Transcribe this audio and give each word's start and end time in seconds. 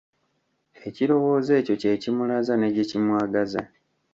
Ekirowozo 0.87 1.51
ekyo 1.59 1.75
gye 1.81 1.91
kimulaza 2.01 2.53
ne 2.57 2.67
kye 2.73 2.83
kimwagaza. 2.89 3.61